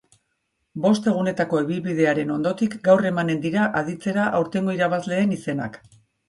Bost 0.85 1.09
egunetako 1.09 1.59
ibilbidearen 1.65 2.31
ondotik, 2.37 2.77
gaur 2.87 3.09
emanen 3.11 3.45
dira 3.45 3.67
aditzera 3.83 4.25
aurtengo 4.41 4.75
irabazleen 4.79 5.37
izenak. 5.39 5.79